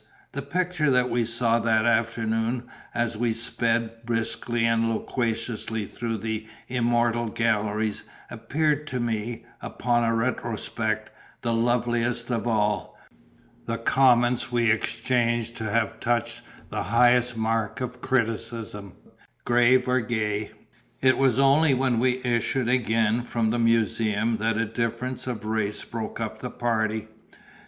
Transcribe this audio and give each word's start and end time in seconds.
The 0.31 0.41
pictures 0.41 0.93
that 0.93 1.11
we 1.11 1.25
saw 1.25 1.59
that 1.59 1.85
afternoon, 1.85 2.63
as 2.91 3.15
we 3.15 3.33
sped 3.33 4.03
briskly 4.03 4.65
and 4.65 4.89
loquaciously 4.89 5.85
through 5.85 6.17
the 6.17 6.47
immortal 6.67 7.27
galleries, 7.29 8.03
appear 8.31 8.75
to 8.85 8.99
me, 8.99 9.45
upon 9.61 10.03
a 10.03 10.15
retrospect, 10.15 11.11
the 11.43 11.53
loveliest 11.53 12.31
of 12.31 12.47
all; 12.47 12.97
the 13.65 13.77
comments 13.77 14.51
we 14.51 14.71
exchanged 14.71 15.55
to 15.57 15.65
have 15.65 15.99
touched 15.99 16.41
the 16.69 16.81
highest 16.81 17.37
mark 17.37 17.79
of 17.79 18.01
criticism, 18.01 18.93
grave 19.45 19.87
or 19.87 20.01
gay. 20.01 20.49
It 21.01 21.15
was 21.19 21.37
only 21.37 21.75
when 21.75 21.99
we 21.99 22.25
issued 22.25 22.69
again 22.69 23.21
from 23.21 23.51
the 23.51 23.59
museum 23.59 24.37
that 24.37 24.57
a 24.57 24.65
difference 24.65 25.27
of 25.27 25.45
race 25.45 25.85
broke 25.85 26.19
up 26.19 26.39
the 26.39 26.49
party. 26.49 27.07